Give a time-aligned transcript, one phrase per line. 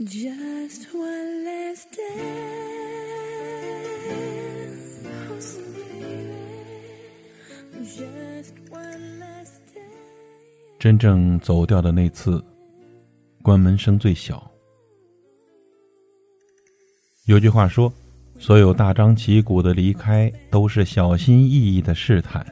[0.00, 2.14] Just one last day，just
[8.70, 10.78] one last dance.
[10.78, 12.40] 真正走掉的那次，
[13.42, 14.48] 关门声最小。
[17.24, 17.92] 有句话说，
[18.38, 22.46] 所有大张旗鼓的离开，都是小心翼翼的试探。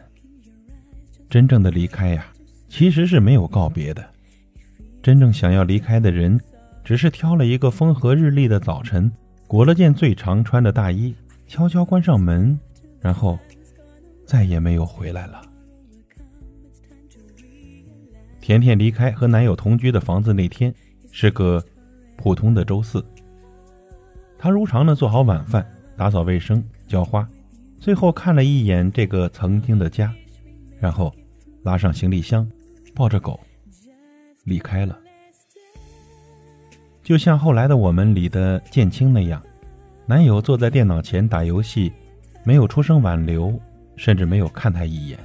[1.31, 2.27] 真正的离开呀，
[2.69, 4.05] 其实是没有告别的。
[5.01, 6.41] 真正想要离开的人，
[6.87, 9.11] 只是挑了一个风和日丽的早晨，
[9.49, 11.13] 裹了件最常穿的大衣，
[11.49, 12.57] 悄悄关上门，
[13.01, 13.37] 然后
[14.25, 15.43] 再也没有回来了。
[18.41, 20.73] 甜甜离开和男友同居的房子那天，
[21.11, 21.61] 是个
[22.17, 23.05] 普通的周四。
[24.39, 27.29] 她如常的做好晚饭、打扫卫生、浇花，
[27.81, 30.15] 最后看了一眼这个曾经的家，
[30.79, 31.13] 然后
[31.65, 32.49] 拉上行李箱，
[32.95, 33.41] 抱着狗
[34.45, 34.97] 离开了。
[37.07, 39.41] 就像后来的我们里的建青那样，
[40.07, 41.93] 男友坐在电脑前打游戏，
[42.43, 43.57] 没有出声挽留，
[43.95, 45.17] 甚至没有看她一眼。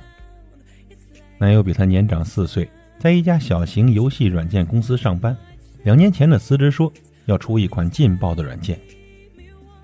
[1.40, 2.70] 男友比她年长四岁。
[3.00, 5.36] 在一家小型游戏软件公司上班，
[5.84, 6.94] 两年前的辞职说
[7.26, 8.80] 要出一款劲爆的软件。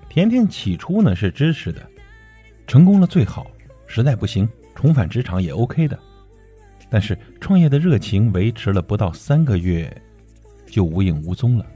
[0.08, 1.82] 甜甜起初呢是支持的，
[2.68, 3.50] 成功了最好，
[3.88, 5.98] 实在不行重返职场也 OK 的。
[6.88, 9.92] 但是创业的热情维持了不到三个月，
[10.70, 11.66] 就无影无踪了。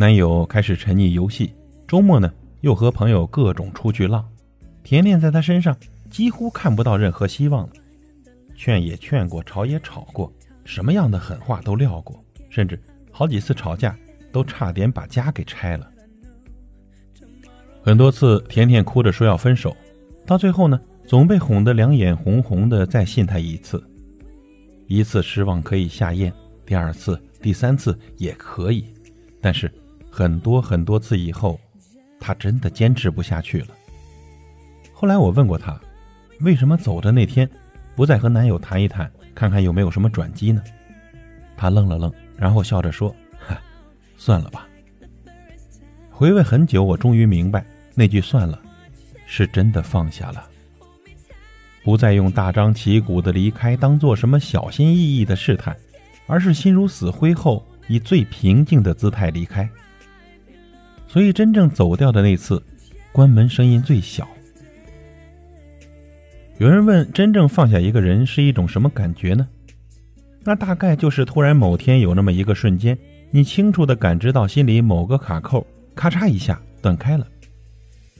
[0.00, 1.52] 男友开始沉溺游戏，
[1.88, 4.24] 周末呢又和朋友各种出去浪，
[4.84, 5.76] 甜甜在他身上
[6.08, 7.72] 几乎看不到任何希望了。
[8.54, 10.32] 劝也劝过，吵也吵过。
[10.64, 13.98] 什么样的狠话都撂过，甚至好几次吵架
[14.30, 15.90] 都差点把家给拆了。
[17.82, 19.76] 很多次，甜甜哭着说要分手，
[20.24, 23.82] 到最后呢，总被哄得两眼红红的，再信他一次。
[24.86, 26.32] 一次失望可以下咽，
[26.64, 28.84] 第二次、第三次也可以，
[29.40, 29.68] 但是
[30.18, 31.60] 很多很多次以后，
[32.18, 33.68] 她真的坚持不下去了。
[34.92, 35.80] 后来我问过她，
[36.40, 37.48] 为什么走的那天
[37.94, 39.08] 不再和男友谈一谈？
[39.32, 40.60] 看看有没有什么转机呢？
[41.56, 43.56] 他愣了愣，然后笑着说：“哈，
[44.18, 44.66] 算了吧。”
[46.10, 47.64] 回味很久，我终于明白，
[47.94, 48.60] 那句“算了”
[49.24, 50.48] 是真的放下了，
[51.84, 55.76] 不再用大张旗鼓的离开当做什么小心翼翼的试探，
[56.26, 59.70] 而是心如死灰后以最平静的姿态离开。
[61.08, 62.62] 所以，真正走掉的那次，
[63.12, 64.28] 关门声音最小。
[66.58, 69.48] 有人问：真正放下一个人是一种什么感觉呢？
[70.44, 72.96] 那大概就是突然某天有那么一个瞬间，
[73.30, 77.26] 你清楚的感知到心里某个卡扣咔嚓一下断开了。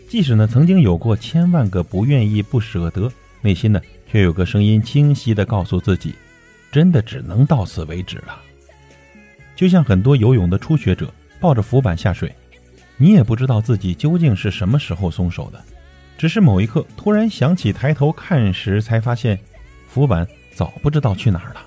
[0.09, 3.12] 即使呢曾经有过千万个不愿意、不舍得，
[3.43, 6.15] 内心呢却有个声音清晰的告诉自己：
[6.72, 8.41] 真的只能到此为止了。
[9.55, 12.34] 就像很多游泳的初学者抱着浮板下水，
[12.99, 15.65] 你也不知道自己究竟是什么时候松手的。
[16.19, 19.39] 只是某一刻突然想起抬头看时，才发现
[19.89, 21.63] 浮板早不知道去哪儿了。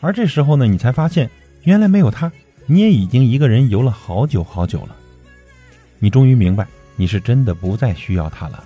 [0.00, 1.28] 而这时候呢，你才发现
[1.62, 2.30] 原来没有他，
[2.66, 4.94] 你也已经一个人游了好久好久了。
[5.98, 8.62] 你终于明白，你是真的不再需要他了。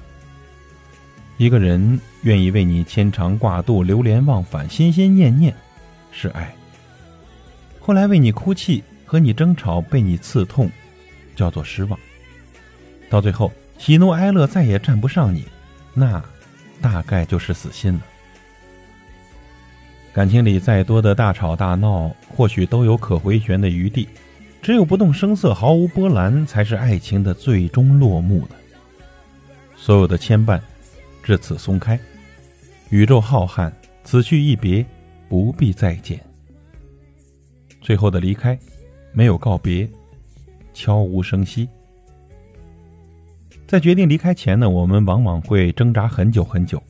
[1.36, 5.54] 一个人愿意为你牵肠挂肚、流连忘返、心心念念，
[6.10, 6.52] 是爱。
[7.78, 10.68] 后来为你哭泣、和你争吵、被你刺痛，
[11.38, 11.98] 叫做失望。
[13.08, 13.50] 到最后。
[13.80, 15.44] 喜怒哀乐再也占不上你，
[15.94, 16.20] 那
[16.82, 18.00] 大概就是死心了。
[20.12, 24.08] 感情里再多的大吵大闹，或许都有可回旋的余地，
[24.60, 28.56] 只有不动声色、毫无波澜，才是爱情的最终落幕的。
[29.76, 30.60] 所有的牵绊，
[31.22, 31.96] 至此松开。
[32.90, 33.70] 宇宙浩瀚，
[34.02, 34.84] 此去一别，
[35.28, 36.18] 不必再见。
[37.80, 38.58] 最后的离开，
[39.12, 39.88] 没有告别，
[40.78, 41.68] 悄无声息。
[43.66, 46.80] 在决定离开前呢，我们往往会挣扎很久很久，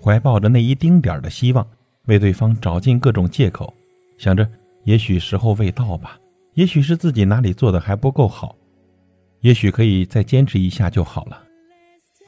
[0.00, 1.66] 怀抱着那一丁点的希望，
[2.04, 3.74] 为对方找尽各种借口，
[4.16, 4.48] 想着
[4.84, 6.16] 也许时候未到吧，
[6.54, 8.54] 也许是自己哪里做的还不够好，
[9.40, 11.42] 也许可以再坚持一下就好了。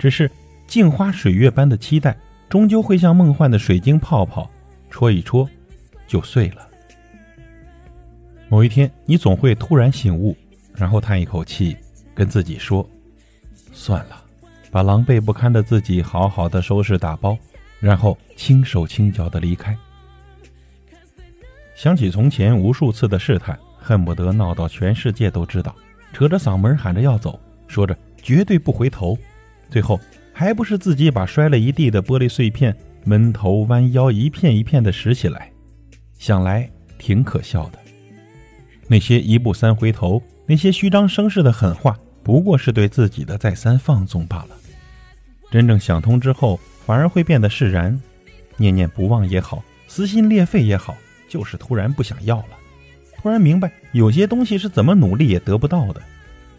[0.01, 0.29] 只是
[0.67, 2.19] 镜花水月般的期待，
[2.49, 4.51] 终究会像梦幻的水晶泡泡，
[4.91, 5.49] 戳一戳
[6.09, 6.69] 就碎了。
[8.49, 10.37] 某一天，你总会突然醒悟，
[10.79, 11.77] 然后叹一口气，
[12.15, 12.89] 跟自己说。
[13.73, 14.25] 算了，
[14.71, 17.37] 把狼狈不堪的自己好好的收拾打包，
[17.81, 19.77] 然后轻手轻脚的离开。
[21.77, 25.75] 想起从前无数次的试探，恨不得闹到全世界都知道，
[26.13, 29.17] 扯着嗓门喊着要走，说着绝对不回头，
[29.71, 30.01] 最后
[30.33, 35.53] 还不是自己把摔了一地的玻璃碎片闷头弯腰一片一片的拾起来，
[36.19, 37.79] 想来挺可笑的。
[38.89, 44.56] 那些一步三回头，那些虚张声势的狠话，不过是对自己的再三放纵罢了。
[45.50, 48.00] 真正想通之后，反而会变得释然，
[48.56, 50.97] 念念不忘也好，撕心裂肺也好，
[51.29, 52.56] 就是突然不想要了，
[53.19, 56.00] 突然明白有些东西是怎么努力也得不到的，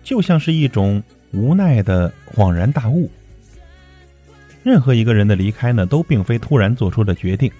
[0.03, 1.01] 就像是一种
[1.31, 3.09] 无奈的恍然大悟。
[4.61, 7.51] 任何一个人的离开呢，都并非突然做出的决定，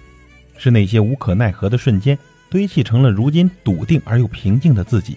[0.56, 2.16] 是那些无可奈何的瞬间
[2.48, 5.16] 堆砌成了如今笃定而又平静的自己。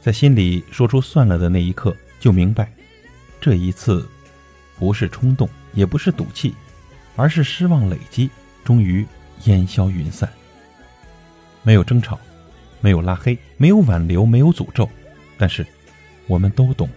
[0.00, 2.72] 在心里说出算了的那一刻，就明白，
[3.40, 4.08] 这一次，
[4.78, 6.54] 不是冲动，也不是赌气，
[7.16, 8.30] 而是失望累积，
[8.64, 9.06] 终于
[9.44, 10.28] 烟消云散。
[11.62, 12.18] 没有争吵，
[12.80, 14.88] 没有拉黑，没有挽留，没有诅咒，
[15.36, 15.66] 但是，
[16.26, 16.88] 我们都懂，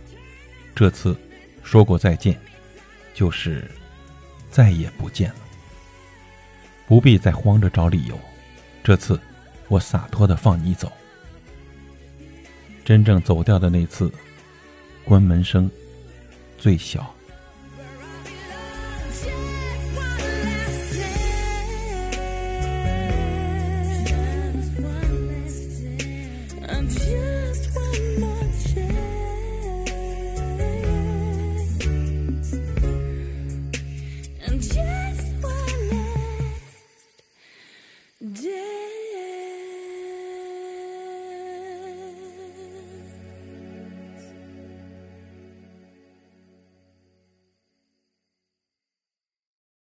[0.74, 1.16] 这次
[1.64, 2.40] 说过再见。
[3.16, 3.70] 就是
[4.50, 5.36] 再也不见了，
[6.88, 8.20] 不必再慌着找理由。
[8.84, 9.20] 这次
[9.68, 10.92] 我洒脱的放你走。
[12.86, 14.12] 真正走掉的那次
[15.06, 15.70] 关门声
[16.58, 17.14] 最小。